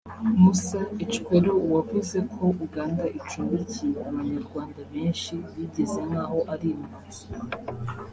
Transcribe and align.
Musa 0.41 0.79
Ecweru 1.03 1.53
wavuze 1.75 2.17
ko 2.33 2.43
Uganda 2.65 3.03
icumbikiye 3.19 3.97
Abanyarwanda 4.09 4.79
benshi 4.91 5.33
bigize 5.55 5.99
nk’aho 6.09 6.39
ari 6.53 6.67
impunzi 6.77 7.25